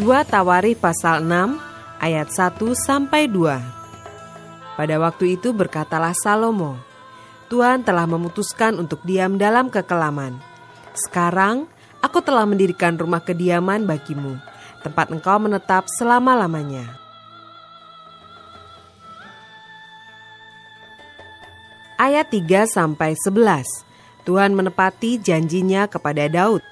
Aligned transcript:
Dua 0.00 0.24
Tawari 0.24 0.72
pasal 0.72 1.28
6 1.28 1.60
ayat 2.00 2.32
1 2.32 2.56
sampai 2.72 3.28
2. 3.28 4.80
Pada 4.80 4.96
waktu 4.96 5.36
itu 5.36 5.52
berkatalah 5.52 6.16
Salomo, 6.16 6.80
Tuhan 7.52 7.84
telah 7.84 8.08
memutuskan 8.08 8.80
untuk 8.80 9.04
diam 9.04 9.36
dalam 9.36 9.68
kekelaman. 9.68 10.40
Sekarang 10.96 11.68
aku 12.00 12.24
telah 12.24 12.48
mendirikan 12.48 12.96
rumah 12.96 13.20
kediaman 13.20 13.84
bagimu, 13.84 14.40
tempat 14.80 15.12
engkau 15.12 15.36
menetap 15.36 15.84
selama-lamanya. 15.92 16.96
Ayat 22.00 22.32
3 22.32 22.64
sampai 22.64 23.12
11. 23.20 23.84
Tuhan 24.24 24.56
menepati 24.56 25.20
janjinya 25.20 25.84
kepada 25.92 26.24
Daud. 26.24 26.64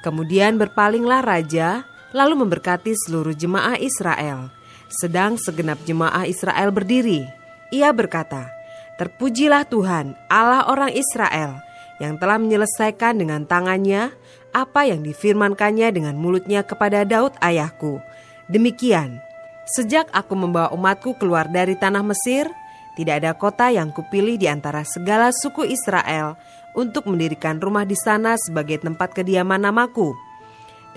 Kemudian 0.00 0.56
berpalinglah 0.56 1.20
raja 1.20 1.84
lalu 2.10 2.46
memberkati 2.46 2.94
seluruh 3.06 3.34
jemaah 3.34 3.78
Israel. 3.78 4.50
Sedang 4.90 5.38
segenap 5.38 5.78
jemaah 5.86 6.26
Israel 6.26 6.74
berdiri, 6.74 7.22
ia 7.70 7.94
berkata, 7.94 8.50
Terpujilah 8.98 9.64
Tuhan, 9.64 10.18
Allah 10.28 10.66
orang 10.68 10.92
Israel, 10.92 11.62
yang 12.02 12.18
telah 12.20 12.36
menyelesaikan 12.36 13.16
dengan 13.16 13.46
tangannya 13.46 14.12
apa 14.50 14.84
yang 14.84 15.00
difirmankannya 15.06 15.88
dengan 15.94 16.18
mulutnya 16.18 16.66
kepada 16.66 17.06
Daud 17.06 17.32
ayahku. 17.38 18.02
Demikian, 18.50 19.22
sejak 19.70 20.10
aku 20.10 20.34
membawa 20.34 20.74
umatku 20.74 21.16
keluar 21.16 21.46
dari 21.48 21.78
tanah 21.78 22.02
Mesir, 22.02 22.50
tidak 22.98 23.22
ada 23.22 23.32
kota 23.38 23.70
yang 23.70 23.94
kupilih 23.94 24.36
di 24.36 24.50
antara 24.50 24.82
segala 24.82 25.30
suku 25.30 25.64
Israel 25.64 26.34
untuk 26.74 27.06
mendirikan 27.06 27.62
rumah 27.62 27.86
di 27.86 27.94
sana 27.94 28.34
sebagai 28.36 28.82
tempat 28.82 29.14
kediaman 29.14 29.62
namaku 29.62 30.12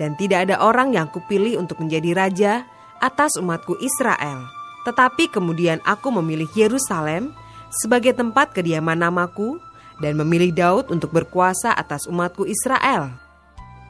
dan 0.00 0.18
tidak 0.18 0.50
ada 0.50 0.58
orang 0.60 0.94
yang 0.94 1.06
kupilih 1.10 1.58
untuk 1.58 1.82
menjadi 1.82 2.10
raja 2.14 2.52
atas 2.98 3.36
umatku 3.38 3.78
Israel. 3.78 4.46
Tetapi 4.84 5.32
kemudian 5.32 5.80
aku 5.86 6.12
memilih 6.12 6.48
Yerusalem 6.52 7.32
sebagai 7.72 8.14
tempat 8.14 8.52
kediaman 8.52 9.00
namaku 9.00 9.58
dan 9.98 10.18
memilih 10.18 10.50
Daud 10.52 10.84
untuk 10.90 11.14
berkuasa 11.14 11.74
atas 11.74 12.06
umatku 12.10 12.44
Israel. 12.46 13.14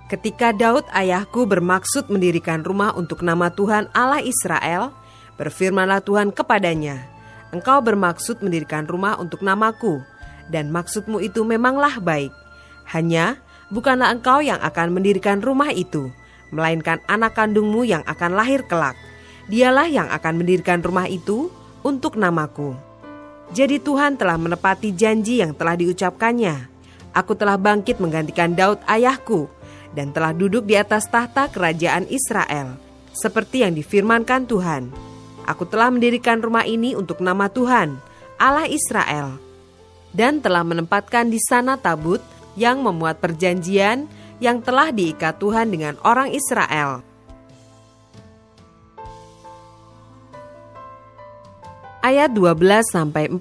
Ketika 0.04 0.52
Daud 0.52 0.84
ayahku 0.92 1.48
bermaksud 1.48 2.12
mendirikan 2.12 2.60
rumah 2.60 2.92
untuk 2.92 3.24
nama 3.24 3.48
Tuhan 3.48 3.88
Allah 3.96 4.20
Israel, 4.20 4.92
berfirmanlah 5.40 6.04
Tuhan 6.04 6.28
kepadanya, 6.28 7.08
Engkau 7.54 7.80
bermaksud 7.80 8.44
mendirikan 8.44 8.84
rumah 8.84 9.16
untuk 9.16 9.40
namaku, 9.40 10.04
dan 10.52 10.68
maksudmu 10.68 11.24
itu 11.24 11.40
memanglah 11.46 11.96
baik. 12.02 12.34
Hanya 12.84 13.40
bukanlah 13.74 14.14
engkau 14.14 14.38
yang 14.38 14.62
akan 14.62 14.94
mendirikan 14.94 15.42
rumah 15.42 15.74
itu, 15.74 16.14
melainkan 16.54 17.02
anak 17.10 17.34
kandungmu 17.34 17.82
yang 17.82 18.06
akan 18.06 18.38
lahir 18.38 18.62
kelak. 18.70 18.94
Dialah 19.50 19.90
yang 19.90 20.06
akan 20.08 20.40
mendirikan 20.40 20.80
rumah 20.80 21.10
itu 21.10 21.50
untuk 21.82 22.14
namaku. 22.14 22.78
Jadi 23.52 23.82
Tuhan 23.82 24.16
telah 24.16 24.40
menepati 24.40 24.94
janji 24.94 25.42
yang 25.42 25.52
telah 25.52 25.76
diucapkannya. 25.76 26.70
Aku 27.12 27.36
telah 27.36 27.60
bangkit 27.60 28.00
menggantikan 28.00 28.56
Daud 28.56 28.80
ayahku 28.88 29.50
dan 29.92 30.10
telah 30.10 30.32
duduk 30.32 30.64
di 30.64 30.74
atas 30.74 31.06
tahta 31.06 31.52
kerajaan 31.52 32.08
Israel, 32.08 32.74
seperti 33.12 33.62
yang 33.62 33.76
difirmankan 33.76 34.48
Tuhan. 34.48 34.90
Aku 35.44 35.68
telah 35.68 35.92
mendirikan 35.92 36.40
rumah 36.40 36.64
ini 36.64 36.96
untuk 36.96 37.20
nama 37.20 37.52
Tuhan, 37.52 38.00
Allah 38.40 38.66
Israel, 38.66 39.36
dan 40.16 40.40
telah 40.40 40.64
menempatkan 40.64 41.28
di 41.28 41.38
sana 41.38 41.76
tabut 41.76 42.24
yang 42.54 42.82
memuat 42.82 43.18
perjanjian 43.18 44.06
yang 44.42 44.62
telah 44.62 44.90
diikat 44.90 45.38
Tuhan 45.38 45.70
dengan 45.70 45.94
orang 46.02 46.30
Israel. 46.34 47.02
Ayat 52.04 52.36
12 52.36 52.84
sampai 52.84 53.32
42. 53.32 53.40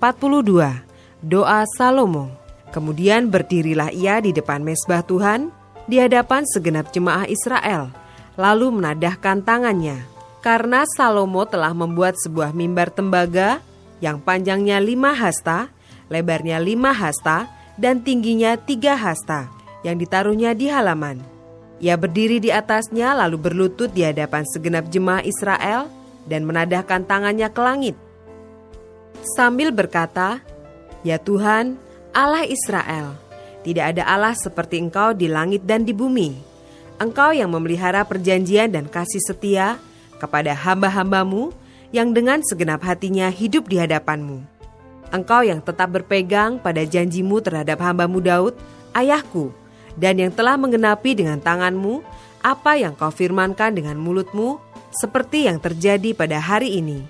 Doa 1.19 1.67
Salomo. 1.75 2.31
Kemudian 2.71 3.27
berdirilah 3.27 3.91
ia 3.91 4.23
di 4.23 4.31
depan 4.31 4.63
mesbah 4.63 5.03
Tuhan 5.03 5.51
di 5.83 5.99
hadapan 5.99 6.47
segenap 6.47 6.89
jemaah 6.95 7.27
Israel, 7.27 7.91
lalu 8.39 8.71
menadahkan 8.71 9.43
tangannya. 9.43 10.07
Karena 10.39 10.87
Salomo 10.95 11.43
telah 11.43 11.75
membuat 11.75 12.15
sebuah 12.23 12.55
mimbar 12.55 12.87
tembaga 12.87 13.59
yang 13.99 14.19
panjangnya 14.19 14.79
lima 14.79 15.11
hasta, 15.11 15.67
lebarnya 16.07 16.59
lima 16.59 16.91
hasta, 16.91 17.51
dan 17.77 18.01
tingginya 18.01 18.57
tiga 18.59 18.93
hasta 18.93 19.49
yang 19.81 19.99
ditaruhnya 19.99 20.53
di 20.53 20.69
halaman. 20.69 21.19
Ia 21.83 21.99
berdiri 21.99 22.39
di 22.39 22.47
atasnya 22.53 23.11
lalu 23.11 23.37
berlutut 23.37 23.91
di 23.91 24.07
hadapan 24.07 24.47
segenap 24.47 24.87
jemaah 24.87 25.25
Israel 25.25 25.91
dan 26.23 26.47
menadahkan 26.47 27.03
tangannya 27.03 27.51
ke 27.51 27.61
langit. 27.61 27.95
Sambil 29.35 29.75
berkata, 29.75 30.39
Ya 31.03 31.19
Tuhan, 31.19 31.75
Allah 32.15 32.47
Israel, 32.47 33.19
tidak 33.67 33.95
ada 33.95 34.03
Allah 34.07 34.35
seperti 34.35 34.79
Engkau 34.79 35.11
di 35.11 35.27
langit 35.27 35.67
dan 35.67 35.83
di 35.83 35.91
bumi. 35.91 36.39
Engkau 37.01 37.35
yang 37.35 37.51
memelihara 37.51 38.07
perjanjian 38.07 38.71
dan 38.71 38.87
kasih 38.87 39.19
setia 39.19 39.75
kepada 40.23 40.55
hamba-hambamu 40.55 41.51
yang 41.91 42.15
dengan 42.15 42.39
segenap 42.47 42.79
hatinya 42.87 43.27
hidup 43.27 43.67
di 43.67 43.81
hadapanmu. 43.81 44.52
Engkau 45.13 45.45
yang 45.45 45.61
tetap 45.61 45.93
berpegang 45.93 46.57
pada 46.57 46.81
janjimu 46.81 47.37
terhadap 47.37 47.77
hambamu 47.85 48.17
Daud, 48.17 48.57
ayahku, 48.97 49.53
dan 49.93 50.17
yang 50.17 50.33
telah 50.33 50.57
menggenapi 50.57 51.13
dengan 51.13 51.37
tanganmu 51.37 52.01
apa 52.41 52.81
yang 52.81 52.97
kau 52.97 53.13
firmankan 53.13 53.77
dengan 53.77 53.93
mulutmu, 54.01 54.57
seperti 54.89 55.45
yang 55.45 55.61
terjadi 55.61 56.17
pada 56.17 56.41
hari 56.41 56.81
ini. 56.81 57.05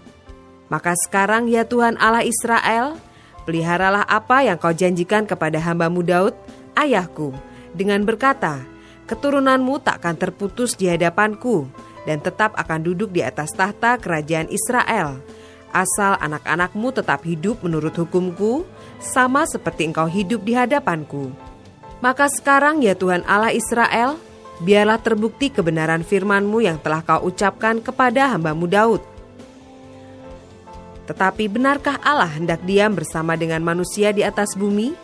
Maka 0.68 0.92
sekarang 1.08 1.48
ya 1.48 1.64
Tuhan 1.64 1.96
Allah 1.96 2.28
Israel, 2.28 3.00
peliharalah 3.48 4.04
apa 4.04 4.52
yang 4.52 4.60
kau 4.60 4.76
janjikan 4.76 5.24
kepada 5.24 5.64
hambamu 5.64 6.04
Daud, 6.04 6.36
ayahku, 6.76 7.32
dengan 7.72 8.04
berkata, 8.04 8.68
keturunanmu 9.08 9.80
takkan 9.80 10.20
terputus 10.20 10.76
di 10.76 10.92
hadapanku, 10.92 11.72
dan 12.04 12.20
tetap 12.20 12.52
akan 12.60 12.84
duduk 12.84 13.16
di 13.16 13.24
atas 13.24 13.56
tahta 13.56 13.96
kerajaan 13.96 14.52
Israel.' 14.52 15.33
Asal 15.74 16.16
anak-anakmu 16.22 16.94
tetap 16.94 17.26
hidup 17.26 17.60
menurut 17.66 17.98
hukumku, 17.98 18.64
sama 19.02 19.44
seperti 19.50 19.90
engkau 19.90 20.06
hidup 20.06 20.46
di 20.46 20.54
hadapanku. 20.54 21.34
Maka 22.00 22.30
sekarang 22.30 22.86
ya 22.86 22.94
Tuhan 22.94 23.26
Allah 23.26 23.52
Israel, 23.52 24.22
biarlah 24.62 25.02
terbukti 25.02 25.50
kebenaran 25.50 26.06
firmanmu 26.06 26.62
yang 26.62 26.78
telah 26.78 27.02
kau 27.02 27.26
ucapkan 27.26 27.82
kepada 27.82 28.32
hambamu 28.32 28.70
Daud. 28.70 29.02
Tetapi 31.04 31.52
benarkah 31.52 32.00
Allah 32.00 32.32
hendak 32.32 32.64
diam 32.64 32.96
bersama 32.96 33.36
dengan 33.36 33.60
manusia 33.60 34.16
di 34.16 34.24
atas 34.24 34.56
bumi? 34.56 34.96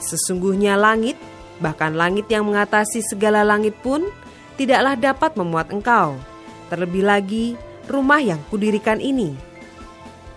Sesungguhnya 0.00 0.80
langit, 0.80 1.18
bahkan 1.60 1.92
langit 1.92 2.30
yang 2.32 2.48
mengatasi 2.48 3.04
segala 3.04 3.44
langit 3.44 3.76
pun, 3.84 4.08
tidaklah 4.56 4.96
dapat 4.96 5.36
memuat 5.36 5.68
engkau. 5.72 6.16
Terlebih 6.72 7.04
lagi, 7.04 7.46
rumah 7.84 8.20
yang 8.20 8.40
kudirikan 8.48 9.00
ini 9.00 9.55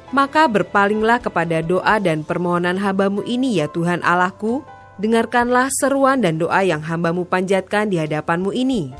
maka 0.09 0.49
berpalinglah 0.49 1.21
kepada 1.21 1.61
doa 1.61 2.01
dan 2.01 2.25
permohonan 2.25 2.77
hambamu 2.81 3.21
ini 3.25 3.61
ya 3.61 3.69
Tuhan 3.69 4.01
Allahku, 4.01 4.65
dengarkanlah 4.97 5.69
seruan 5.71 6.19
dan 6.19 6.41
doa 6.41 6.65
yang 6.65 6.81
hambamu 6.81 7.23
panjatkan 7.23 7.87
di 7.87 8.01
hadapanmu 8.01 8.51
ini. 8.51 8.91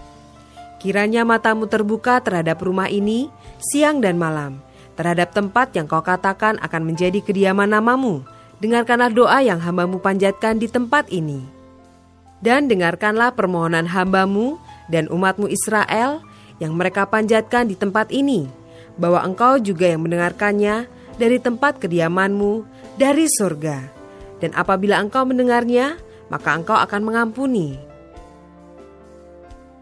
Kiranya 0.79 1.27
matamu 1.27 1.67
terbuka 1.67 2.23
terhadap 2.23 2.63
rumah 2.63 2.87
ini 2.87 3.27
siang 3.59 3.99
dan 3.99 4.15
malam, 4.15 4.63
terhadap 4.95 5.35
tempat 5.35 5.75
yang 5.75 5.91
kau 5.91 5.99
katakan 5.99 6.55
akan 6.63 6.81
menjadi 6.87 7.19
kediaman 7.19 7.75
namamu. 7.75 8.23
Dengarkanlah 8.59 9.11
doa 9.11 9.39
yang 9.39 9.59
hambamu 9.59 10.03
panjatkan 10.03 10.59
di 10.59 10.67
tempat 10.67 11.07
ini. 11.11 11.43
Dan 12.39 12.71
dengarkanlah 12.71 13.35
permohonan 13.35 13.87
hambamu 13.87 14.59
dan 14.87 15.11
umatmu 15.11 15.51
Israel 15.51 16.23
yang 16.59 16.75
mereka 16.75 17.07
panjatkan 17.07 17.67
di 17.67 17.75
tempat 17.75 18.11
ini, 18.11 18.47
bahwa 18.99 19.23
engkau 19.23 19.59
juga 19.59 19.87
yang 19.87 20.03
mendengarkannya 20.03 20.91
dari 21.19 21.37
tempat 21.37 21.83
kediamanmu, 21.83 22.63
dari 22.95 23.27
surga. 23.27 23.77
Dan 24.39 24.55
apabila 24.55 25.03
engkau 25.03 25.27
mendengarnya, 25.27 25.99
maka 26.31 26.55
engkau 26.55 26.79
akan 26.79 27.01
mengampuni. 27.03 27.75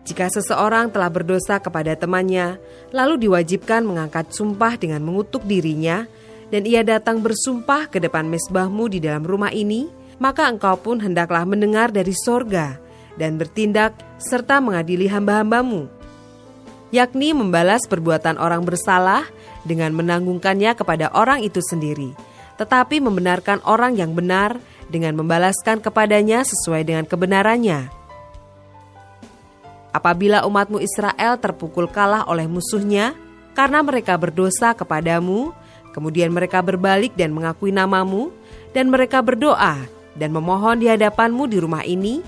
Jika 0.08 0.32
seseorang 0.34 0.90
telah 0.90 1.14
berdosa 1.14 1.62
kepada 1.62 1.94
temannya, 1.94 2.58
lalu 2.90 3.28
diwajibkan 3.28 3.86
mengangkat 3.86 4.34
sumpah 4.34 4.80
dengan 4.80 5.06
mengutuk 5.06 5.46
dirinya, 5.46 6.10
dan 6.48 6.64
ia 6.64 6.82
datang 6.82 7.20
bersumpah 7.20 7.92
ke 7.92 8.00
depan 8.00 8.26
mesbahmu 8.26 8.88
di 8.88 9.04
dalam 9.04 9.22
rumah 9.28 9.52
ini, 9.52 9.92
maka 10.18 10.48
engkau 10.50 10.80
pun 10.80 10.98
hendaklah 11.04 11.44
mendengar 11.46 11.92
dari 11.94 12.16
sorga 12.16 12.80
dan 13.20 13.36
bertindak 13.36 13.94
serta 14.18 14.64
mengadili 14.64 15.12
hamba-hambamu, 15.12 15.92
yakni 16.96 17.36
membalas 17.36 17.84
perbuatan 17.86 18.40
orang 18.40 18.64
bersalah 18.64 19.28
dengan 19.68 19.92
menanggungkannya 19.92 20.72
kepada 20.80 21.12
orang 21.12 21.44
itu 21.44 21.60
sendiri, 21.60 22.16
tetapi 22.56 23.04
membenarkan 23.04 23.60
orang 23.68 24.00
yang 24.00 24.16
benar 24.16 24.56
dengan 24.88 25.20
membalaskan 25.20 25.84
kepadanya 25.84 26.48
sesuai 26.48 26.88
dengan 26.88 27.04
kebenarannya. 27.04 27.92
Apabila 29.92 30.48
umatmu 30.48 30.80
Israel 30.80 31.36
terpukul 31.42 31.92
kalah 31.92 32.24
oleh 32.32 32.48
musuhnya 32.48 33.12
karena 33.58 33.84
mereka 33.84 34.16
berdosa 34.16 34.72
kepadamu, 34.78 35.52
kemudian 35.92 36.30
mereka 36.30 36.62
berbalik 36.62 37.18
dan 37.18 37.34
mengakui 37.34 37.74
namamu, 37.74 38.30
dan 38.72 38.94
mereka 38.94 39.26
berdoa 39.26 39.82
dan 40.14 40.30
memohon 40.30 40.78
di 40.78 40.88
hadapanmu 40.90 41.50
di 41.50 41.58
rumah 41.58 41.82
ini, 41.82 42.22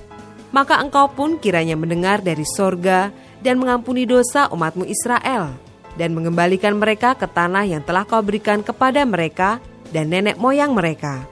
maka 0.50 0.82
engkau 0.82 1.10
pun 1.14 1.38
kiranya 1.38 1.78
mendengar 1.78 2.26
dari 2.26 2.42
sorga 2.42 3.14
dan 3.46 3.62
mengampuni 3.62 4.10
dosa 4.10 4.50
umatmu 4.50 4.90
Israel, 4.90 5.54
dan 6.00 6.16
mengembalikan 6.16 6.80
mereka 6.80 7.20
ke 7.20 7.28
tanah 7.28 7.68
yang 7.68 7.84
telah 7.84 8.08
kau 8.08 8.24
berikan 8.24 8.64
kepada 8.64 9.04
mereka 9.04 9.60
dan 9.92 10.08
nenek 10.08 10.40
moyang 10.40 10.72
mereka. 10.72 11.28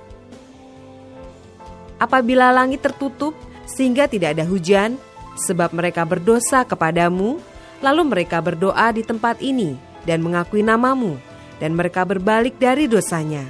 Apabila 1.98 2.52
langit 2.52 2.84
tertutup 2.84 3.32
sehingga 3.64 4.12
tidak 4.12 4.36
ada 4.36 4.44
hujan, 4.44 5.00
sebab 5.40 5.72
mereka 5.72 6.04
berdosa 6.04 6.68
kepadamu, 6.68 7.40
lalu 7.80 8.04
mereka 8.04 8.44
berdoa 8.44 8.92
di 8.92 9.08
tempat 9.08 9.40
ini 9.40 9.80
dan 10.04 10.20
mengakui 10.20 10.62
namamu, 10.62 11.16
dan 11.64 11.74
mereka 11.74 12.04
berbalik 12.04 12.60
dari 12.60 12.86
dosanya, 12.92 13.48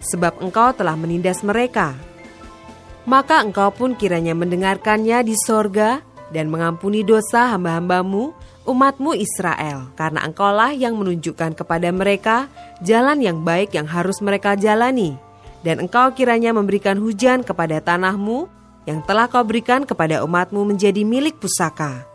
sebab 0.00 0.38
engkau 0.38 0.70
telah 0.72 0.94
menindas 0.94 1.42
mereka. 1.42 1.92
Maka 3.08 3.42
engkau 3.42 3.72
pun 3.74 3.96
kiranya 3.98 4.36
mendengarkannya 4.36 5.24
di 5.24 5.34
sorga 5.34 6.04
dan 6.30 6.50
mengampuni 6.50 7.02
dosa 7.02 7.54
hamba-hambamu, 7.54 8.34
umatmu 8.66 9.18
Israel, 9.18 9.90
karena 9.98 10.22
engkaulah 10.26 10.70
yang 10.74 10.94
menunjukkan 10.94 11.58
kepada 11.58 11.90
mereka 11.90 12.46
jalan 12.82 13.18
yang 13.18 13.42
baik 13.42 13.74
yang 13.74 13.86
harus 13.86 14.22
mereka 14.22 14.54
jalani. 14.54 15.18
Dan 15.60 15.82
engkau 15.84 16.16
kiranya 16.16 16.56
memberikan 16.56 16.96
hujan 16.96 17.44
kepada 17.44 17.82
tanahmu, 17.84 18.48
yang 18.88 19.04
telah 19.04 19.28
kau 19.28 19.44
berikan 19.44 19.84
kepada 19.84 20.24
umatmu 20.24 20.64
menjadi 20.64 21.04
milik 21.04 21.36
pusaka. 21.36 22.08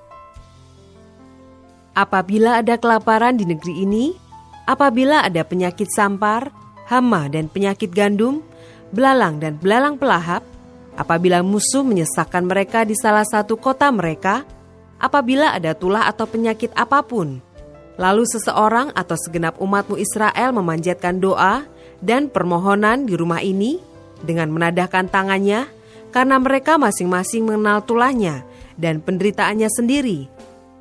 Apabila 1.95 2.59
ada 2.59 2.75
kelaparan 2.75 3.38
di 3.38 3.45
negeri 3.45 3.85
ini, 3.85 4.11
apabila 4.65 5.23
ada 5.23 5.45
penyakit 5.45 5.88
sampar, 5.94 6.50
hama 6.89 7.29
dan 7.29 7.47
penyakit 7.47 7.94
gandum, 7.94 8.41
belalang 8.91 9.39
dan 9.39 9.56
belalang 9.61 9.95
pelahap, 9.95 10.41
apabila 10.95 11.44
musuh 11.44 11.83
menyesakkan 11.83 12.47
mereka 12.47 12.88
di 12.88 12.95
salah 12.95 13.27
satu 13.27 13.59
kota 13.59 13.92
mereka, 13.92 14.47
apabila 15.00 15.51
ada 15.51 15.75
tulah 15.75 16.07
atau 16.07 16.27
penyakit 16.27 16.71
apa 16.75 17.03
pun, 17.03 17.39
lalu 18.00 18.24
seseorang 18.27 18.92
atau 18.95 19.15
segenap 19.19 19.59
umatmu 19.59 20.00
Israel 20.00 20.56
memanjatkan 20.56 21.19
doa 21.19 21.68
dan 22.03 22.27
permohonan 22.31 23.07
di 23.07 23.15
rumah 23.15 23.39
ini 23.39 23.80
dengan 24.24 24.51
menadahkan 24.51 25.12
tangannya, 25.12 25.68
karena 26.15 26.39
mereka 26.39 26.80
masing-masing 26.80 27.44
mengenal 27.44 27.83
tulahnya 27.83 28.47
dan 28.80 29.03
penderitaannya 29.03 29.68
sendiri, 29.68 30.31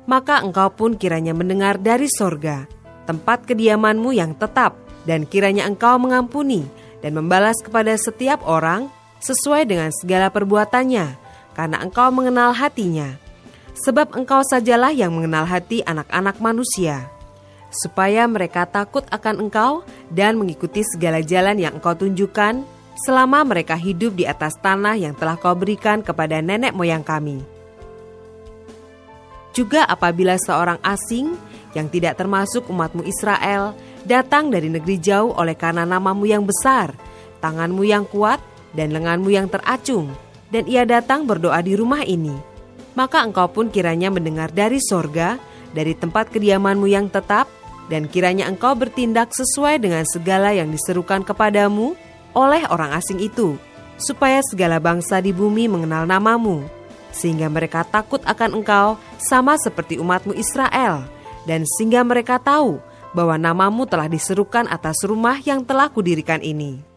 maka 0.07 0.39
engkau 0.39 0.71
pun 0.71 0.95
kiranya 0.95 1.35
mendengar 1.35 1.75
dari 1.75 2.07
sorga, 2.07 2.63
tempat 3.03 3.43
kediamanmu 3.43 4.15
yang 4.15 4.31
tetap, 4.35 4.79
dan 5.03 5.27
kiranya 5.27 5.67
engkau 5.67 5.99
mengampuni 5.99 6.63
dan 7.03 7.13
membalas 7.13 7.59
kepada 7.61 7.93
setiap 7.99 8.41
orang 8.47 8.89
sesuai 9.25 9.65
dengan 9.65 9.89
segala 9.89 10.29
perbuatannya, 10.29 11.17
karena 11.57 11.77
engkau 11.81 12.13
mengenal 12.13 12.53
hatinya. 12.53 13.17
Sebab 13.75 14.13
engkau 14.15 14.39
sajalah 14.45 14.93
yang 14.93 15.11
mengenal 15.11 15.43
hati 15.43 15.83
anak-anak 15.83 16.39
manusia, 16.39 17.11
supaya 17.73 18.23
mereka 18.23 18.63
takut 18.63 19.03
akan 19.11 19.49
engkau 19.49 19.83
dan 20.07 20.39
mengikuti 20.39 20.85
segala 20.85 21.19
jalan 21.19 21.59
yang 21.59 21.75
engkau 21.75 21.91
tunjukkan, 21.91 22.63
selama 23.03 23.43
mereka 23.43 23.75
hidup 23.75 24.15
di 24.15 24.23
atas 24.23 24.55
tanah 24.63 24.95
yang 24.95 25.11
telah 25.11 25.35
kau 25.35 25.51
berikan 25.51 25.99
kepada 25.99 26.39
nenek 26.39 26.71
moyang 26.71 27.03
kami. 27.03 27.43
Juga 29.51 29.83
apabila 29.87 30.39
seorang 30.39 30.79
asing 30.79 31.35
yang 31.75 31.91
tidak 31.91 32.15
termasuk 32.15 32.67
umatmu 32.71 33.03
Israel 33.03 33.75
datang 34.07 34.47
dari 34.47 34.71
negeri 34.71 34.95
jauh 34.99 35.35
oleh 35.35 35.55
karena 35.59 35.83
namamu 35.83 36.23
yang 36.23 36.47
besar, 36.47 36.95
tanganmu 37.43 37.83
yang 37.83 38.07
kuat, 38.07 38.39
dan 38.75 38.91
lenganmu 38.91 39.31
yang 39.31 39.47
teracung, 39.47 40.11
dan 40.51 40.67
ia 40.69 40.85
datang 40.85 41.25
berdoa 41.25 41.63
di 41.63 41.73
rumah 41.73 42.03
ini, 42.05 42.35
maka 42.93 43.23
engkau 43.23 43.49
pun 43.51 43.67
kiranya 43.71 44.11
mendengar 44.11 44.51
dari 44.51 44.79
sorga, 44.79 45.39
dari 45.75 45.95
tempat 45.95 46.31
kediamanmu 46.31 46.87
yang 46.87 47.11
tetap, 47.11 47.47
dan 47.91 48.07
kiranya 48.07 48.47
engkau 48.47 48.73
bertindak 48.73 49.35
sesuai 49.35 49.79
dengan 49.79 50.03
segala 50.07 50.55
yang 50.55 50.71
diserukan 50.71 51.21
kepadamu 51.21 51.93
oleh 52.35 52.63
orang 52.71 52.95
asing 52.95 53.19
itu, 53.23 53.59
supaya 53.95 54.43
segala 54.43 54.79
bangsa 54.79 55.23
di 55.23 55.31
bumi 55.31 55.67
mengenal 55.71 56.07
namamu, 56.07 56.63
sehingga 57.15 57.47
mereka 57.47 57.87
takut 57.87 58.19
akan 58.27 58.63
engkau 58.63 58.99
sama 59.19 59.55
seperti 59.59 59.99
umatmu 59.99 60.35
Israel, 60.35 61.07
dan 61.47 61.63
sehingga 61.63 62.03
mereka 62.03 62.39
tahu 62.39 62.79
bahwa 63.15 63.39
namamu 63.39 63.87
telah 63.87 64.11
diserukan 64.11 64.67
atas 64.67 64.99
rumah 65.07 65.39
yang 65.39 65.63
telah 65.63 65.87
kudirikan 65.87 66.43
ini. 66.43 66.94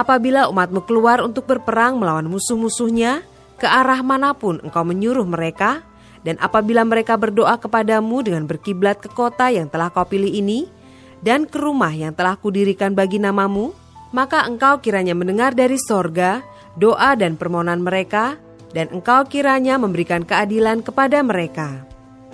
Apabila 0.00 0.48
umatmu 0.48 0.88
keluar 0.88 1.20
untuk 1.20 1.44
berperang 1.44 2.00
melawan 2.00 2.24
musuh-musuhnya, 2.24 3.20
ke 3.60 3.68
arah 3.68 4.00
mana 4.00 4.32
pun 4.32 4.56
engkau 4.64 4.80
menyuruh 4.80 5.28
mereka, 5.28 5.84
dan 6.24 6.40
apabila 6.40 6.88
mereka 6.88 7.20
berdoa 7.20 7.60
kepadamu 7.60 8.24
dengan 8.24 8.48
berkiblat 8.48 8.96
ke 8.96 9.12
kota 9.12 9.52
yang 9.52 9.68
telah 9.68 9.92
kau 9.92 10.08
pilih 10.08 10.32
ini, 10.32 10.64
dan 11.20 11.44
ke 11.44 11.60
rumah 11.60 11.92
yang 11.92 12.16
telah 12.16 12.40
kudirikan 12.40 12.96
bagi 12.96 13.20
namamu, 13.20 13.76
maka 14.16 14.48
engkau 14.48 14.80
kiranya 14.80 15.12
mendengar 15.12 15.52
dari 15.52 15.76
sorga 15.76 16.40
doa 16.80 17.12
dan 17.12 17.36
permohonan 17.36 17.84
mereka, 17.84 18.40
dan 18.72 18.88
engkau 18.96 19.28
kiranya 19.28 19.76
memberikan 19.76 20.24
keadilan 20.24 20.80
kepada 20.80 21.20
mereka. 21.20 21.84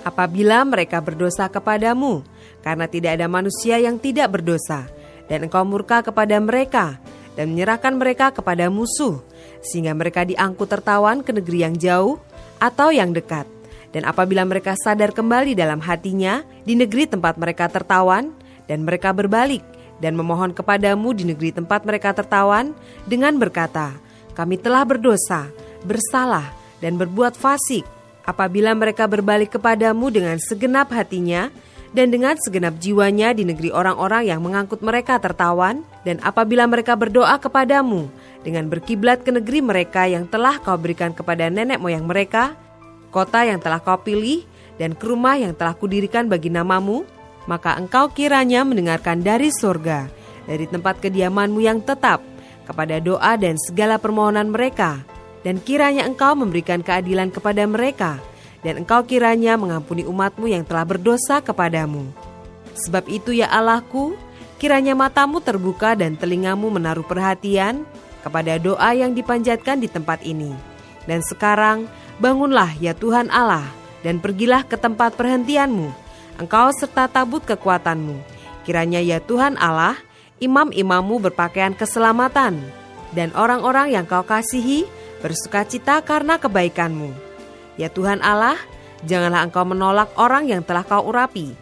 Apabila 0.07 0.63
mereka 0.63 1.03
berdosa 1.03 1.51
kepadamu, 1.51 2.23
karena 2.63 2.87
tidak 2.87 3.19
ada 3.19 3.27
manusia 3.27 3.83
yang 3.83 3.99
tidak 3.99 4.39
berdosa, 4.39 4.87
dan 5.27 5.51
engkau 5.51 5.67
murka 5.67 6.07
kepada 6.07 6.39
mereka, 6.39 7.03
dan 7.37 7.53
menyerahkan 7.53 7.95
mereka 7.95 8.33
kepada 8.33 8.73
musuh, 8.73 9.21
sehingga 9.61 9.93
mereka 9.93 10.25
diangkut 10.25 10.67
tertawan 10.67 11.21
ke 11.21 11.31
negeri 11.37 11.69
yang 11.69 11.77
jauh 11.77 12.17
atau 12.59 12.89
yang 12.91 13.13
dekat. 13.13 13.45
Dan 13.93 14.09
apabila 14.09 14.43
mereka 14.43 14.75
sadar 14.75 15.13
kembali 15.13 15.55
dalam 15.55 15.79
hatinya 15.85 16.43
di 16.65 16.75
negeri 16.75 17.07
tempat 17.07 17.37
mereka 17.37 17.69
tertawan, 17.69 18.33
dan 18.67 18.83
mereka 18.83 19.15
berbalik 19.15 19.63
dan 20.03 20.13
memohon 20.19 20.53
kepadamu 20.53 21.17
di 21.17 21.25
negeri 21.25 21.55
tempat 21.55 21.87
mereka 21.89 22.13
tertawan 22.13 22.77
dengan 23.09 23.39
berkata, 23.41 23.97
kami 24.37 24.61
telah 24.61 24.85
berdosa, 24.85 25.49
bersalah, 25.87 26.53
dan 26.85 27.01
berbuat 27.01 27.33
fasik. 27.39 27.87
Apabila 28.27 28.75
mereka 28.75 29.07
berbalik 29.07 29.55
kepadamu 29.57 30.11
dengan 30.11 30.37
segenap 30.37 30.91
hatinya 30.91 31.49
dan 31.97 32.13
dengan 32.13 32.37
segenap 32.37 32.77
jiwanya 32.77 33.33
di 33.33 33.49
negeri 33.49 33.73
orang-orang 33.73 34.29
yang 34.29 34.45
mengangkut 34.45 34.85
mereka 34.85 35.17
tertawan, 35.17 35.81
dan 36.05 36.21
apabila 36.21 36.69
mereka 36.69 36.93
berdoa 36.93 37.41
kepadamu 37.41 38.13
dengan 38.45 38.69
berkiblat 38.69 39.25
ke 39.25 39.33
negeri 39.33 39.65
mereka 39.65 40.05
yang 40.05 40.29
telah 40.29 40.61
kau 40.61 40.77
berikan 40.77 41.17
kepada 41.17 41.49
nenek 41.49 41.81
moyang 41.81 42.05
mereka, 42.05 42.53
kota 43.09 43.49
yang 43.49 43.65
telah 43.65 43.81
kau 43.81 43.97
pilih, 43.97 44.45
dan 44.77 44.93
ke 44.93 45.09
rumah 45.09 45.41
yang 45.41 45.57
telah 45.57 45.73
kudirikan 45.73 46.29
bagi 46.29 46.53
namamu, 46.53 47.09
maka 47.49 47.81
engkau 47.81 48.13
kiranya 48.13 48.61
mendengarkan 48.61 49.25
dari 49.25 49.49
sorga, 49.49 50.13
dari 50.45 50.69
tempat 50.69 51.01
kediamanmu 51.01 51.65
yang 51.65 51.81
tetap, 51.81 52.21
kepada 52.69 53.01
doa 53.01 53.41
dan 53.41 53.57
segala 53.57 53.97
permohonan 53.97 54.53
mereka, 54.53 55.01
dan 55.49 55.57
kiranya 55.65 56.05
engkau 56.05 56.37
memberikan 56.37 56.85
keadilan 56.85 57.33
kepada 57.33 57.65
mereka, 57.65 58.21
dan 58.67 58.83
engkau 58.83 59.07
kiranya 59.07 59.55
mengampuni 59.55 60.03
umatmu 60.03 60.51
yang 60.51 60.67
telah 60.67 60.83
berdosa 60.83 61.39
kepadamu. 61.39 62.03
Sebab 62.75 63.07
itu 63.07 63.31
ya 63.31 63.47
Allahku, 63.47 64.19
kiranya 64.59 64.99
matamu 64.99 65.39
terbuka 65.39 65.95
dan 65.95 66.19
telingamu 66.19 66.67
menaruh 66.75 67.07
perhatian 67.07 67.87
kepada 68.27 68.59
doa 68.59 68.91
yang 68.91 69.15
dipanjatkan 69.15 69.79
di 69.79 69.87
tempat 69.87 70.27
ini. 70.27 70.51
Dan 71.07 71.23
sekarang, 71.23 71.87
bangunlah 72.19 72.75
ya 72.83 72.91
Tuhan 72.91 73.31
Allah, 73.31 73.71
dan 74.03 74.19
pergilah 74.19 74.67
ke 74.67 74.75
tempat 74.75 75.15
perhentianmu, 75.15 75.95
engkau 76.43 76.75
serta 76.75 77.07
tabut 77.07 77.47
kekuatanmu. 77.47 78.19
Kiranya 78.67 78.99
ya 78.99 79.23
Tuhan 79.23 79.55
Allah, 79.63 79.95
imam-imammu 80.43 81.23
berpakaian 81.31 81.79
keselamatan, 81.79 82.59
dan 83.15 83.31
orang-orang 83.39 83.95
yang 83.95 84.03
kau 84.03 84.27
kasihi 84.27 84.91
bersukacita 85.23 86.03
karena 86.03 86.43
kebaikanmu. 86.43 87.15
Ya 87.77 87.93
Tuhan 87.93 88.25
Allah, 88.25 88.57
janganlah 89.05 89.45
engkau 89.45 89.69
menolak 89.69 90.09
orang 90.17 90.49
yang 90.49 90.65
telah 90.65 90.85
kau 90.85 91.05
urapi. 91.05 91.53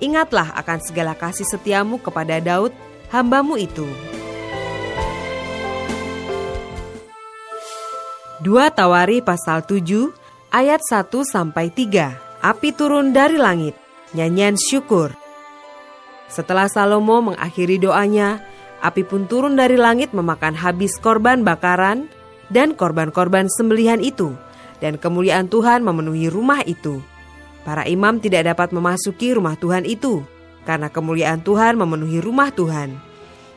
Ingatlah 0.00 0.56
akan 0.56 0.78
segala 0.80 1.12
kasih 1.12 1.44
setiamu 1.44 2.00
kepada 2.00 2.40
Daud, 2.40 2.72
hambamu 3.12 3.60
itu. 3.60 3.84
2 8.38 8.70
Tawari 8.70 9.18
pasal 9.20 9.66
7 9.66 10.14
ayat 10.54 10.80
1 10.80 11.10
sampai 11.26 11.74
3. 11.74 12.14
Api 12.38 12.70
turun 12.70 13.10
dari 13.10 13.34
langit. 13.34 13.74
Nyanyian 14.14 14.54
syukur. 14.54 15.10
Setelah 16.30 16.70
Salomo 16.70 17.18
mengakhiri 17.18 17.82
doanya, 17.82 18.38
api 18.78 19.02
pun 19.02 19.26
turun 19.26 19.58
dari 19.58 19.74
langit 19.74 20.14
memakan 20.14 20.54
habis 20.54 20.94
korban 21.02 21.42
bakaran 21.42 22.06
dan 22.48 22.78
korban-korban 22.78 23.50
sembelihan 23.50 23.98
itu, 23.98 24.32
dan 24.78 24.98
kemuliaan 24.98 25.50
Tuhan 25.50 25.82
memenuhi 25.82 26.30
rumah 26.30 26.62
itu. 26.66 27.02
Para 27.66 27.84
imam 27.84 28.22
tidak 28.22 28.48
dapat 28.54 28.72
memasuki 28.72 29.34
rumah 29.34 29.58
Tuhan 29.58 29.84
itu, 29.84 30.24
karena 30.64 30.88
kemuliaan 30.88 31.44
Tuhan 31.44 31.76
memenuhi 31.76 32.22
rumah 32.22 32.48
Tuhan. 32.54 32.96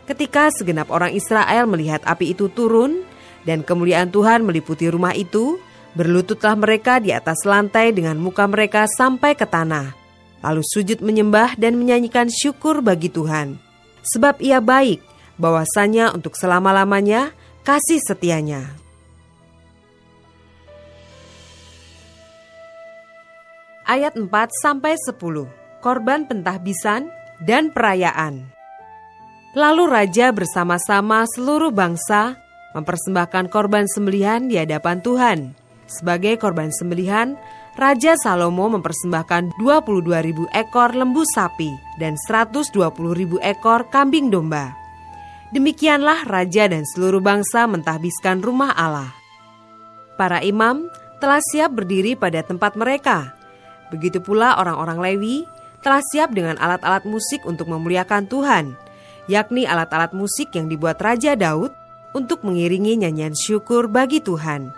Ketika 0.10 0.52
segenap 0.52 0.92
orang 0.92 1.16
Israel 1.16 1.70
melihat 1.70 2.04
api 2.04 2.36
itu 2.36 2.52
turun, 2.52 3.08
dan 3.48 3.64
kemuliaan 3.64 4.12
Tuhan 4.12 4.44
meliputi 4.44 4.90
rumah 4.92 5.16
itu, 5.16 5.58
berlututlah 5.96 6.58
mereka 6.58 7.00
di 7.00 7.16
atas 7.16 7.44
lantai 7.48 7.96
dengan 7.96 8.20
muka 8.20 8.46
mereka 8.46 8.86
sampai 8.90 9.38
ke 9.38 9.48
tanah, 9.48 9.96
lalu 10.44 10.62
sujud 10.66 11.00
menyembah 11.00 11.56
dan 11.56 11.78
menyanyikan 11.78 12.28
syukur 12.28 12.84
bagi 12.84 13.08
Tuhan. 13.08 13.56
Sebab 14.02 14.42
ia 14.42 14.58
baik, 14.60 15.00
bahwasanya 15.38 16.12
untuk 16.12 16.34
selama-lamanya 16.34 17.32
kasih 17.62 18.02
setianya. 18.02 18.81
Ayat 23.92 24.16
4 24.16 24.32
sampai 24.64 24.96
10. 24.96 25.20
Korban 25.84 26.24
pentahbisan 26.24 27.12
dan 27.44 27.76
perayaan. 27.76 28.48
Lalu 29.52 29.84
raja 29.92 30.32
bersama-sama 30.32 31.28
seluruh 31.28 31.76
bangsa 31.76 32.40
mempersembahkan 32.72 33.52
korban 33.52 33.84
sembelihan 33.92 34.48
di 34.48 34.56
hadapan 34.56 35.04
Tuhan. 35.04 35.40
Sebagai 35.92 36.40
korban 36.40 36.72
sembelihan, 36.72 37.36
Raja 37.76 38.16
Salomo 38.16 38.72
mempersembahkan 38.80 39.60
22.000 39.60 40.08
ekor 40.56 40.96
lembu 40.96 41.28
sapi 41.28 41.76
dan 42.00 42.16
120.000 42.16 42.96
ekor 43.44 43.92
kambing 43.92 44.32
domba. 44.32 44.72
Demikianlah 45.52 46.24
raja 46.32 46.72
dan 46.72 46.88
seluruh 46.88 47.20
bangsa 47.20 47.68
mentahbiskan 47.68 48.40
rumah 48.40 48.72
Allah. 48.72 49.12
Para 50.16 50.40
imam 50.40 50.88
telah 51.20 51.44
siap 51.44 51.76
berdiri 51.76 52.16
pada 52.16 52.40
tempat 52.40 52.80
mereka. 52.80 53.41
Begitu 53.92 54.24
pula 54.24 54.56
orang-orang 54.56 54.98
Lewi 55.04 55.44
telah 55.84 56.00
siap 56.00 56.32
dengan 56.32 56.56
alat-alat 56.58 57.04
musik 57.04 57.44
untuk 57.44 57.68
memuliakan 57.68 58.26
Tuhan, 58.32 58.74
yakni 59.28 59.68
alat-alat 59.68 60.16
musik 60.16 60.56
yang 60.56 60.72
dibuat 60.72 60.98
Raja 61.04 61.36
Daud 61.36 61.76
untuk 62.16 62.42
mengiringi 62.48 62.98
nyanyian 63.04 63.36
syukur 63.36 63.92
bagi 63.92 64.24
Tuhan. 64.24 64.72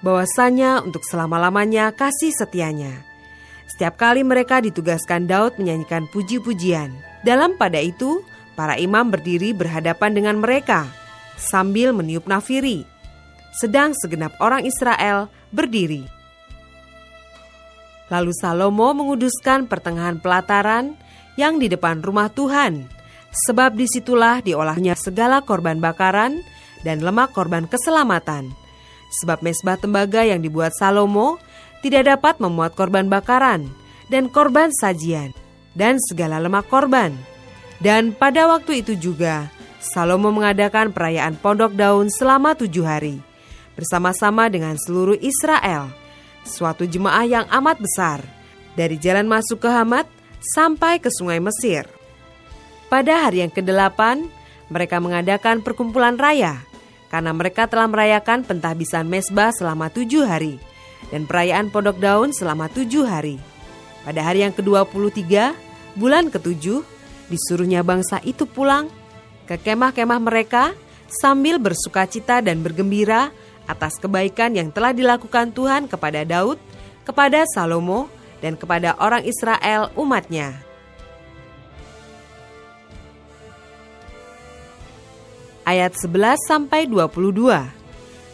Bahwasanya 0.00 0.80
untuk 0.80 1.04
selama-lamanya 1.04 1.92
kasih 1.92 2.32
setianya. 2.32 3.04
Setiap 3.68 4.00
kali 4.00 4.24
mereka 4.24 4.64
ditugaskan 4.64 5.28
Daud 5.28 5.60
menyanyikan 5.60 6.08
puji-pujian. 6.08 6.94
Dalam 7.26 7.60
pada 7.60 7.82
itu, 7.82 8.24
Para 8.58 8.74
imam 8.74 9.06
berdiri 9.06 9.54
berhadapan 9.54 10.18
dengan 10.18 10.42
mereka 10.42 10.90
sambil 11.38 11.94
meniup 11.94 12.26
nafiri, 12.26 12.82
sedang 13.54 13.94
segenap 13.94 14.34
orang 14.42 14.66
Israel 14.66 15.30
berdiri. 15.54 16.17
Lalu 18.08 18.32
Salomo 18.32 18.96
menguduskan 18.96 19.68
pertengahan 19.68 20.16
pelataran 20.16 20.96
yang 21.36 21.60
di 21.60 21.68
depan 21.68 22.00
rumah 22.00 22.32
Tuhan, 22.32 22.88
sebab 23.46 23.76
di 23.76 23.84
situlah 23.84 24.40
diolahnya 24.40 24.96
segala 24.96 25.44
korban 25.44 25.78
bakaran 25.78 26.40
dan 26.82 27.04
lemak 27.04 27.36
korban 27.36 27.68
keselamatan. 27.68 28.50
Sebab 29.22 29.40
mesbah 29.40 29.80
tembaga 29.80 30.24
yang 30.24 30.40
dibuat 30.40 30.72
Salomo 30.76 31.40
tidak 31.80 32.08
dapat 32.08 32.40
memuat 32.42 32.76
korban 32.76 33.08
bakaran 33.08 33.68
dan 34.12 34.28
korban 34.28 34.72
sajian 34.72 35.32
dan 35.76 36.00
segala 36.00 36.40
lemak 36.40 36.66
korban. 36.68 37.14
Dan 37.78 38.10
pada 38.10 38.50
waktu 38.50 38.82
itu 38.82 38.98
juga, 38.98 39.46
Salomo 39.78 40.34
mengadakan 40.34 40.90
perayaan 40.90 41.38
pondok 41.38 41.78
daun 41.78 42.10
selama 42.10 42.58
tujuh 42.58 42.82
hari, 42.82 43.22
bersama-sama 43.78 44.50
dengan 44.50 44.74
seluruh 44.74 45.14
Israel, 45.22 45.94
suatu 46.48 46.88
jemaah 46.88 47.28
yang 47.28 47.46
amat 47.52 47.76
besar, 47.78 48.24
dari 48.74 48.96
jalan 48.96 49.28
masuk 49.28 49.62
ke 49.62 49.68
Hamat 49.68 50.08
sampai 50.40 50.98
ke 50.98 51.12
sungai 51.12 51.38
Mesir. 51.38 51.84
Pada 52.88 53.28
hari 53.28 53.44
yang 53.44 53.52
ke-8, 53.52 54.00
mereka 54.72 54.96
mengadakan 54.98 55.60
perkumpulan 55.60 56.16
raya, 56.16 56.64
karena 57.12 57.36
mereka 57.36 57.68
telah 57.68 57.84
merayakan 57.84 58.44
pentahbisan 58.48 59.04
mesbah 59.04 59.52
selama 59.52 59.92
tujuh 59.92 60.24
hari, 60.24 60.56
dan 61.12 61.28
perayaan 61.28 61.68
pondok 61.68 62.00
daun 62.00 62.32
selama 62.32 62.72
tujuh 62.72 63.04
hari. 63.04 63.36
Pada 64.08 64.24
hari 64.24 64.40
yang 64.40 64.56
ke-23, 64.56 65.52
bulan 66.00 66.32
ketujuh, 66.32 66.80
disuruhnya 67.28 67.84
bangsa 67.84 68.24
itu 68.24 68.48
pulang 68.48 68.88
ke 69.44 69.60
kemah-kemah 69.60 70.20
mereka 70.20 70.72
sambil 71.08 71.56
bersuka 71.56 72.04
cita 72.04 72.40
dan 72.44 72.60
bergembira 72.60 73.32
atas 73.68 74.00
kebaikan 74.00 74.56
yang 74.56 74.72
telah 74.72 74.96
dilakukan 74.96 75.52
Tuhan 75.52 75.86
kepada 75.86 76.24
Daud, 76.24 76.56
kepada 77.04 77.44
Salomo, 77.52 78.08
dan 78.40 78.56
kepada 78.56 78.96
orang 78.96 79.22
Israel 79.28 79.92
umatnya. 79.94 80.56
Ayat 85.68 85.92
11 86.00 86.40
sampai 86.48 86.88
22. 86.88 87.12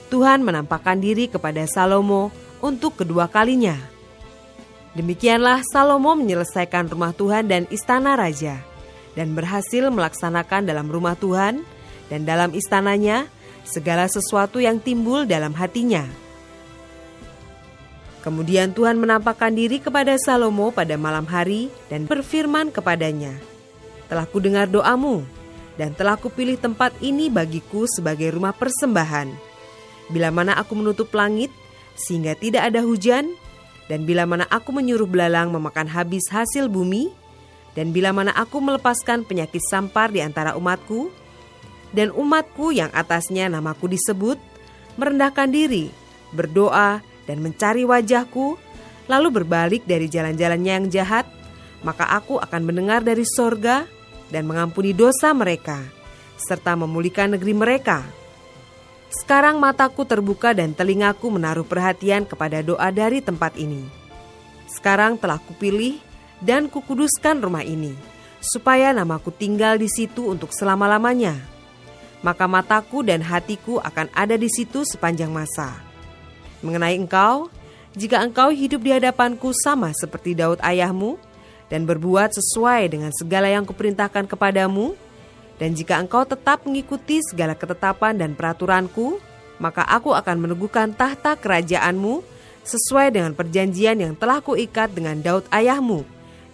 Tuhan 0.06 0.46
menampakkan 0.46 1.02
diri 1.02 1.26
kepada 1.26 1.66
Salomo 1.66 2.30
untuk 2.62 3.02
kedua 3.02 3.26
kalinya. 3.26 3.74
Demikianlah 4.94 5.66
Salomo 5.66 6.14
menyelesaikan 6.14 6.86
rumah 6.86 7.10
Tuhan 7.10 7.50
dan 7.50 7.66
istana 7.74 8.14
raja 8.14 8.62
dan 9.18 9.34
berhasil 9.34 9.90
melaksanakan 9.90 10.70
dalam 10.70 10.86
rumah 10.86 11.18
Tuhan 11.18 11.66
dan 12.06 12.22
dalam 12.22 12.54
istananya 12.54 13.26
segala 13.64 14.06
sesuatu 14.06 14.60
yang 14.60 14.78
timbul 14.78 15.24
dalam 15.24 15.56
hatinya. 15.56 16.04
Kemudian 18.24 18.72
Tuhan 18.72 18.96
menampakkan 18.96 19.52
diri 19.52 19.80
kepada 19.80 20.16
Salomo 20.16 20.72
pada 20.72 20.96
malam 20.96 21.28
hari 21.28 21.68
dan 21.92 22.08
berfirman 22.08 22.72
kepadanya, 22.72 23.36
Telah 24.08 24.24
ku 24.24 24.40
dengar 24.40 24.64
doamu, 24.64 25.24
dan 25.76 25.92
telah 25.92 26.16
kupilih 26.16 26.56
tempat 26.56 26.96
ini 27.04 27.28
bagiku 27.28 27.84
sebagai 27.84 28.32
rumah 28.32 28.56
persembahan. 28.56 29.28
Bila 30.08 30.32
mana 30.32 30.56
aku 30.56 30.72
menutup 30.72 31.12
langit, 31.12 31.52
sehingga 31.96 32.32
tidak 32.32 32.72
ada 32.72 32.80
hujan, 32.80 33.28
dan 33.92 34.08
bila 34.08 34.24
mana 34.24 34.48
aku 34.48 34.72
menyuruh 34.72 35.08
belalang 35.08 35.52
memakan 35.52 35.88
habis 35.88 36.24
hasil 36.32 36.72
bumi, 36.72 37.12
dan 37.76 37.92
bila 37.92 38.14
mana 38.14 38.32
aku 38.32 38.56
melepaskan 38.62 39.26
penyakit 39.26 39.60
sampar 39.68 40.08
di 40.08 40.24
antara 40.24 40.56
umatku, 40.56 41.12
dan 41.94 42.10
umatku 42.10 42.74
yang 42.74 42.90
atasnya 42.90 43.46
namaku 43.46 43.86
disebut, 43.94 44.36
merendahkan 44.98 45.48
diri, 45.48 45.94
berdoa, 46.34 47.00
dan 47.24 47.38
mencari 47.40 47.86
wajahku, 47.86 48.58
lalu 49.06 49.28
berbalik 49.30 49.86
dari 49.86 50.10
jalan-jalannya 50.10 50.72
yang 50.82 50.86
jahat, 50.90 51.24
maka 51.86 52.10
aku 52.10 52.42
akan 52.42 52.62
mendengar 52.66 53.00
dari 53.00 53.22
sorga 53.22 53.86
dan 54.28 54.44
mengampuni 54.44 54.90
dosa 54.90 55.30
mereka, 55.30 55.78
serta 56.36 56.74
memulihkan 56.74 57.38
negeri 57.38 57.54
mereka. 57.54 58.02
Sekarang 59.14 59.62
mataku 59.62 60.02
terbuka 60.02 60.50
dan 60.50 60.74
telingaku 60.74 61.30
menaruh 61.30 61.62
perhatian 61.62 62.26
kepada 62.26 62.66
doa 62.66 62.90
dari 62.90 63.22
tempat 63.22 63.54
ini. 63.54 63.86
Sekarang 64.66 65.14
telah 65.14 65.38
kupilih 65.38 66.02
dan 66.42 66.66
kukuduskan 66.66 67.38
rumah 67.38 67.62
ini, 67.62 67.94
supaya 68.42 68.90
namaku 68.90 69.30
tinggal 69.30 69.78
di 69.78 69.86
situ 69.86 70.26
untuk 70.26 70.50
selama-lamanya. 70.50 71.53
Maka 72.24 72.48
mataku 72.48 73.04
dan 73.04 73.20
hatiku 73.20 73.76
akan 73.84 74.08
ada 74.16 74.40
di 74.40 74.48
situ 74.48 74.80
sepanjang 74.88 75.28
masa. 75.28 75.76
Mengenai 76.64 76.96
engkau, 76.96 77.52
jika 77.92 78.24
engkau 78.24 78.48
hidup 78.48 78.80
di 78.80 78.96
hadapanku 78.96 79.52
sama 79.52 79.92
seperti 79.92 80.32
Daud 80.32 80.56
ayahmu, 80.64 81.20
dan 81.68 81.84
berbuat 81.84 82.32
sesuai 82.32 82.88
dengan 82.88 83.12
segala 83.12 83.52
yang 83.52 83.68
kuperintahkan 83.68 84.24
kepadamu, 84.24 84.96
dan 85.60 85.76
jika 85.76 86.00
engkau 86.00 86.24
tetap 86.24 86.64
mengikuti 86.64 87.20
segala 87.20 87.52
ketetapan 87.52 88.16
dan 88.16 88.32
peraturanku, 88.32 89.20
maka 89.60 89.84
aku 89.84 90.16
akan 90.16 90.48
meneguhkan 90.48 90.96
tahta 90.96 91.36
kerajaanmu 91.36 92.24
sesuai 92.64 93.12
dengan 93.12 93.36
perjanjian 93.36 94.00
yang 94.00 94.14
telah 94.16 94.40
kuikat 94.40 94.96
dengan 94.96 95.20
Daud 95.20 95.44
ayahmu 95.52 96.02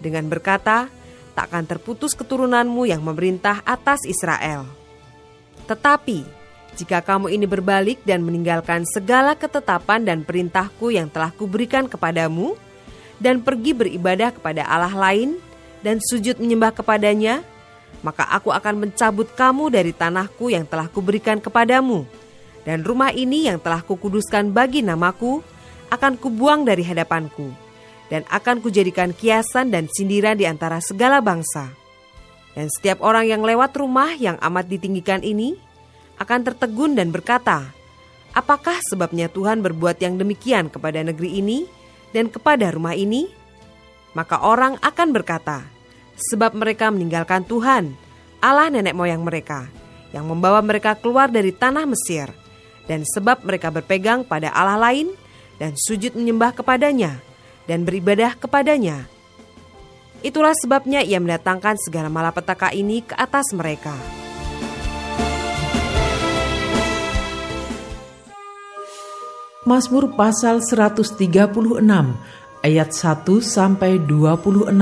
dengan 0.01 0.27
berkata, 0.27 0.89
takkan 1.37 1.63
terputus 1.63 2.17
keturunanmu 2.17 2.89
yang 2.89 2.99
memerintah 3.05 3.63
atas 3.63 4.03
Israel. 4.03 4.80
Tetapi, 5.71 6.27
jika 6.75 6.99
kamu 6.99 7.31
ini 7.31 7.47
berbalik 7.47 8.03
dan 8.03 8.27
meninggalkan 8.27 8.83
segala 8.83 9.39
ketetapan 9.39 10.03
dan 10.03 10.27
perintahku 10.27 10.91
yang 10.91 11.07
telah 11.07 11.31
kuberikan 11.31 11.87
kepadamu, 11.87 12.59
dan 13.23 13.39
pergi 13.39 13.71
beribadah 13.71 14.35
kepada 14.35 14.67
Allah 14.67 14.91
lain, 14.91 15.39
dan 15.79 16.03
sujud 16.03 16.43
menyembah 16.43 16.75
kepadanya, 16.75 17.39
maka 18.03 18.27
aku 18.27 18.51
akan 18.51 18.83
mencabut 18.83 19.31
kamu 19.31 19.71
dari 19.71 19.95
tanahku 19.95 20.51
yang 20.51 20.67
telah 20.67 20.91
kuberikan 20.91 21.39
kepadamu, 21.39 22.03
dan 22.67 22.83
rumah 22.83 23.15
ini 23.15 23.47
yang 23.47 23.55
telah 23.55 23.79
kukuduskan 23.79 24.51
bagi 24.51 24.83
namaku, 24.83 25.39
akan 25.87 26.19
kubuang 26.19 26.67
dari 26.67 26.83
hadapanku, 26.83 27.47
dan 28.11 28.27
akan 28.27 28.59
kujadikan 28.59 29.15
kiasan 29.15 29.71
dan 29.71 29.87
sindiran 29.87 30.35
di 30.35 30.43
antara 30.43 30.83
segala 30.83 31.23
bangsa. 31.23 31.80
Dan 32.51 32.67
setiap 32.67 32.99
orang 32.99 33.31
yang 33.31 33.41
lewat 33.41 33.71
rumah 33.79 34.11
yang 34.15 34.35
amat 34.43 34.67
ditinggikan 34.67 35.23
ini, 35.23 35.55
akan 36.19 36.39
tertegun 36.45 36.93
dan 36.93 37.09
berkata, 37.09 37.71
Apakah 38.31 38.79
sebabnya 38.87 39.27
Tuhan 39.27 39.59
berbuat 39.59 39.99
yang 39.99 40.15
demikian 40.15 40.71
kepada 40.71 41.03
negeri 41.03 41.43
ini 41.43 41.67
dan 42.15 42.31
kepada 42.31 42.71
rumah 42.71 42.95
ini? 42.95 43.27
Maka 44.15 44.39
orang 44.43 44.79
akan 44.79 45.09
berkata, 45.11 45.67
Sebab 46.31 46.55
mereka 46.55 46.91
meninggalkan 46.91 47.43
Tuhan, 47.43 47.95
Allah 48.39 48.71
nenek 48.71 48.95
moyang 48.95 49.23
mereka, 49.23 49.67
yang 50.15 50.27
membawa 50.27 50.59
mereka 50.63 50.95
keluar 50.95 51.27
dari 51.27 51.51
tanah 51.51 51.87
Mesir, 51.87 52.29
dan 52.85 53.03
sebab 53.07 53.43
mereka 53.47 53.71
berpegang 53.71 54.27
pada 54.27 54.51
Allah 54.51 54.79
lain 54.79 55.11
dan 55.59 55.75
sujud 55.75 56.17
menyembah 56.17 56.55
kepadanya 56.55 57.21
dan 57.69 57.85
beribadah 57.85 58.35
kepadanya. 58.35 59.07
Itulah 60.21 60.53
sebabnya 60.53 61.01
ia 61.01 61.17
mendatangkan 61.17 61.81
segala 61.81 62.09
malapetaka 62.09 62.69
ini 62.77 63.01
ke 63.01 63.17
atas 63.17 63.49
mereka. 63.57 63.97
Mazmur 69.61 70.17
pasal 70.17 70.61
136 70.61 71.21
ayat 72.65 72.89
1 72.89 73.25
sampai 73.41 74.01
26. 74.01 74.73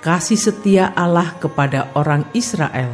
Kasih 0.00 0.40
setia 0.40 0.92
Allah 0.96 1.36
kepada 1.36 1.92
orang 1.92 2.24
Israel. 2.32 2.92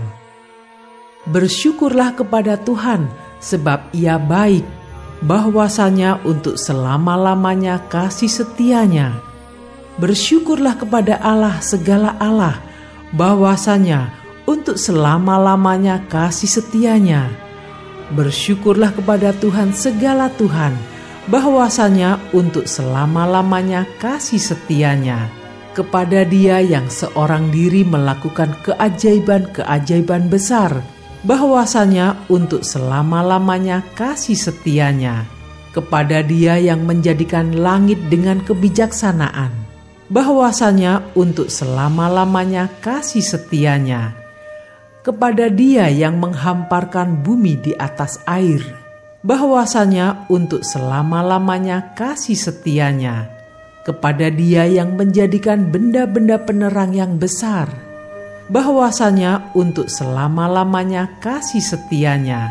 Bersyukurlah 1.26 2.14
kepada 2.14 2.58
Tuhan 2.58 3.06
sebab 3.42 3.90
Ia 3.94 4.18
baik, 4.18 4.66
bahwasanya 5.22 6.22
untuk 6.26 6.58
selama-lamanya 6.58 7.82
kasih 7.90 8.30
setianya. 8.30 9.18
Bersyukurlah 9.96 10.76
kepada 10.76 11.16
Allah 11.24 11.56
segala 11.64 12.20
Allah, 12.20 12.60
bahwasanya 13.16 14.12
untuk 14.44 14.76
selama-lamanya 14.76 16.04
kasih 16.06 16.60
setianya. 16.60 17.32
Bersyukurlah 18.12 18.92
kepada 18.92 19.32
Tuhan 19.40 19.72
segala 19.72 20.30
Tuhan, 20.36 20.76
bahwasanya 21.26 22.22
untuk 22.36 22.68
selama-lamanya 22.70 23.88
kasih 23.98 24.38
setianya. 24.38 25.32
Kepada 25.72 26.24
dia 26.24 26.60
yang 26.62 26.88
seorang 26.88 27.52
diri 27.52 27.84
melakukan 27.84 28.52
keajaiban-keajaiban 28.64 30.28
besar, 30.30 30.76
bahwasanya 31.26 32.20
untuk 32.30 32.62
selama-lamanya 32.62 33.82
kasih 33.98 34.38
setianya. 34.38 35.26
Kepada 35.74 36.24
dia 36.24 36.56
yang 36.56 36.88
menjadikan 36.88 37.52
langit 37.52 38.00
dengan 38.08 38.40
kebijaksanaan, 38.40 39.65
bahwasanya 40.06 41.10
untuk 41.18 41.50
selama-lamanya 41.50 42.70
kasih 42.78 43.22
setianya 43.22 44.26
kepada 45.06 45.46
Dia 45.46 45.86
yang 45.86 46.18
menghamparkan 46.18 47.22
bumi 47.22 47.54
di 47.62 47.72
atas 47.78 48.18
air, 48.26 48.58
bahwasanya 49.22 50.26
untuk 50.26 50.66
selama-lamanya 50.66 51.94
kasih 51.94 52.34
setianya, 52.34 53.30
kepada 53.86 54.34
Dia 54.34 54.66
yang 54.66 54.98
menjadikan 54.98 55.70
benda-benda 55.70 56.42
penerang 56.42 56.90
yang 56.90 57.22
besar, 57.22 57.70
bahwasanya 58.50 59.54
untuk 59.54 59.86
selama-lamanya 59.86 61.22
kasih 61.22 61.62
setianya, 61.62 62.50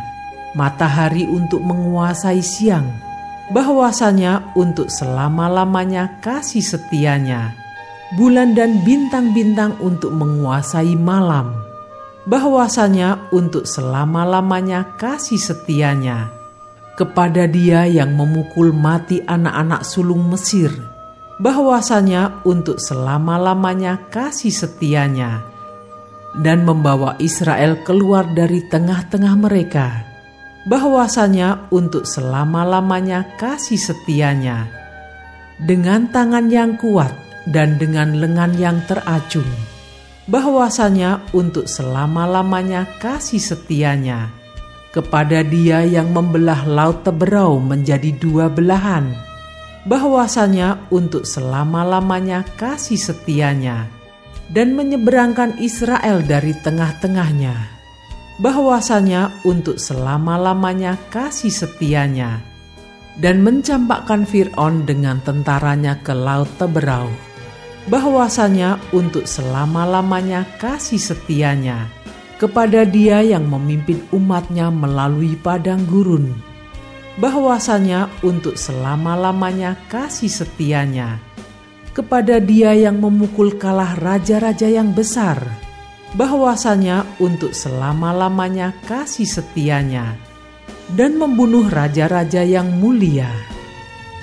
matahari 0.56 1.28
untuk 1.28 1.60
menguasai 1.60 2.40
siang, 2.40 2.88
bahwasanya 3.54 4.56
untuk 4.58 4.90
selama-lamanya 4.90 6.18
kasih 6.24 6.64
setianya, 6.64 7.54
bulan 8.18 8.58
dan 8.58 8.82
bintang-bintang 8.82 9.78
untuk 9.84 10.14
menguasai 10.14 10.98
malam. 10.98 11.54
Bahwasanya 12.26 13.30
untuk 13.30 13.70
selama-lamanya 13.70 14.98
kasih 14.98 15.38
setianya 15.38 16.34
kepada 16.98 17.46
dia 17.46 17.86
yang 17.86 18.18
memukul 18.18 18.74
mati 18.74 19.22
anak-anak 19.22 19.86
sulung 19.86 20.26
Mesir, 20.34 20.74
bahwasanya 21.38 22.42
untuk 22.48 22.82
selama-lamanya 22.82 24.10
kasih 24.10 24.50
setianya 24.50 25.46
dan 26.42 26.66
membawa 26.66 27.14
Israel 27.22 27.80
keluar 27.84 28.26
dari 28.34 28.64
tengah-tengah 28.68 29.36
mereka, 29.38 30.15
bahwasanya 30.66 31.70
untuk 31.70 32.10
selama-lamanya 32.10 33.38
kasih 33.38 33.78
setianya 33.78 34.68
dengan 35.62 36.10
tangan 36.10 36.50
yang 36.50 36.76
kuat 36.76 37.14
dan 37.50 37.78
dengan 37.78 38.18
lengan 38.18 38.58
yang 38.58 38.82
teracung 38.90 39.48
bahwasanya 40.26 41.22
untuk 41.38 41.70
selama-lamanya 41.70 42.90
kasih 42.98 43.38
setianya 43.38 44.34
kepada 44.96 45.44
dia 45.44 45.84
yang 45.84 46.16
membelah 46.16 46.64
laut 46.64 47.04
teberau 47.04 47.60
menjadi 47.60 48.16
dua 48.16 48.48
belahan, 48.48 49.12
bahwasanya 49.84 50.88
untuk 50.88 51.28
selama-lamanya 51.28 52.48
kasih 52.56 52.96
setianya 52.96 53.92
dan 54.48 54.72
menyeberangkan 54.72 55.60
Israel 55.60 56.24
dari 56.24 56.56
tengah-tengahnya, 56.64 57.75
bahwasanya 58.40 59.32
untuk 59.48 59.80
selama-lamanya 59.80 61.00
kasih 61.08 61.52
setianya 61.52 62.44
dan 63.16 63.40
mencampakkan 63.40 64.28
Fir'aun 64.28 64.84
dengan 64.84 65.24
tentaranya 65.24 66.00
ke 66.04 66.12
laut 66.12 66.52
teberau. 66.60 67.08
Bahwasanya 67.86 68.82
untuk 68.98 69.30
selama-lamanya 69.30 70.44
kasih 70.58 70.98
setianya 70.98 71.86
kepada 72.42 72.82
dia 72.82 73.22
yang 73.22 73.46
memimpin 73.46 74.02
umatnya 74.10 74.74
melalui 74.74 75.38
padang 75.38 75.86
gurun, 75.86 76.34
bahwasanya 77.22 78.10
untuk 78.26 78.58
selama-lamanya 78.58 79.78
kasih 79.88 80.34
setianya 80.34 81.22
kepada 81.96 82.44
dia 82.44 82.76
yang 82.76 83.00
memukul 83.00 83.56
kalah 83.56 83.96
raja-raja 83.96 84.68
yang 84.68 84.92
besar, 84.92 85.40
bahwasanya 86.16 87.04
untuk 87.20 87.52
selama-lamanya 87.52 88.72
kasih 88.88 89.28
setianya 89.28 90.16
dan 90.96 91.20
membunuh 91.20 91.68
raja-raja 91.68 92.42
yang 92.42 92.72
mulia 92.80 93.28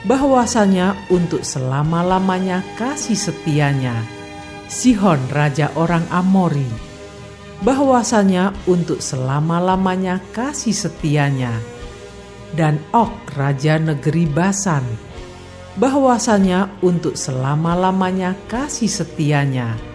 bahwasanya 0.02 0.98
untuk 1.14 1.46
selama-lamanya 1.46 2.62
kasih 2.74 3.14
setianya. 3.14 3.94
Sihon 4.66 5.20
raja 5.28 5.68
orang 5.76 6.02
Amori, 6.08 6.66
bahwasanya 7.60 8.56
untuk 8.64 9.04
selama-lamanya 9.04 10.18
kasih 10.32 10.72
setianya. 10.72 11.52
Dan 12.52 12.80
Ok 12.92 13.32
raja 13.36 13.80
negeri 13.80 14.28
Basan, 14.28 14.84
bahwasanya 15.76 16.68
untuk 16.84 17.16
selama-lamanya 17.16 18.36
kasih 18.48 18.88
setianya. 18.88 19.91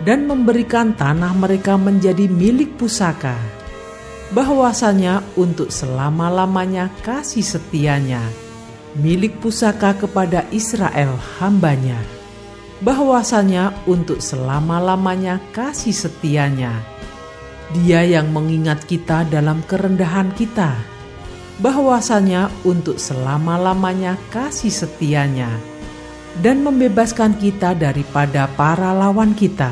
Dan 0.00 0.24
memberikan 0.24 0.96
tanah 0.96 1.36
mereka 1.36 1.76
menjadi 1.76 2.24
milik 2.24 2.80
pusaka, 2.80 3.36
bahwasanya 4.32 5.20
untuk 5.36 5.68
selama-lamanya 5.68 6.88
kasih 7.04 7.44
setianya 7.44 8.24
milik 8.98 9.40
pusaka 9.40 9.96
kepada 9.96 10.44
Israel 10.52 11.16
hambanya, 11.40 11.96
bahwasanya 12.84 13.72
untuk 13.88 14.20
selama-lamanya 14.20 15.40
kasih 15.56 15.96
setianya. 15.96 16.84
Dia 17.72 18.04
yang 18.04 18.28
mengingat 18.36 18.84
kita 18.84 19.24
dalam 19.24 19.64
kerendahan 19.64 20.28
kita, 20.36 20.76
bahwasanya 21.56 22.52
untuk 22.68 23.00
selama-lamanya 23.00 24.20
kasih 24.28 24.68
setianya, 24.68 25.48
dan 26.40 26.64
membebaskan 26.64 27.36
kita 27.36 27.76
daripada 27.76 28.48
para 28.56 28.96
lawan 28.96 29.36
kita, 29.36 29.68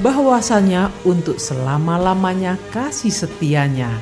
bahwasanya 0.00 0.88
untuk 1.04 1.36
selama-lamanya 1.36 2.56
kasih 2.72 3.12
setianya. 3.12 3.92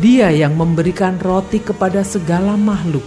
Dia 0.00 0.32
yang 0.32 0.56
memberikan 0.56 1.20
roti 1.20 1.60
kepada 1.60 2.00
segala 2.02 2.56
makhluk, 2.56 3.04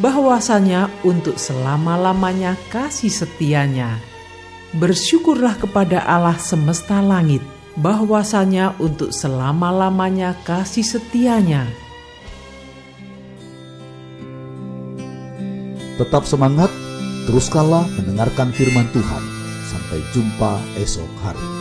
bahwasanya 0.00 0.88
untuk 1.04 1.36
selama-lamanya 1.36 2.56
kasih 2.72 3.12
setianya. 3.12 4.00
Bersyukurlah 4.74 5.60
kepada 5.60 6.02
Allah 6.02 6.38
semesta 6.40 6.98
langit, 6.98 7.44
bahwasanya 7.78 8.74
untuk 8.82 9.14
selama-lamanya 9.14 10.34
kasih 10.42 10.82
setianya. 10.82 11.68
Tetap 16.00 16.24
semangat, 16.24 16.72
teruskanlah 17.28 17.84
mendengarkan 17.98 18.52
firman 18.54 18.88
Tuhan. 18.94 19.24
Sampai 19.68 20.00
jumpa 20.14 20.58
esok 20.80 21.10
hari. 21.22 21.59